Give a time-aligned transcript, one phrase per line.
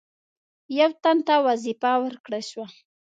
[0.79, 2.67] یو تن ته وظیفه ورکړه شوه.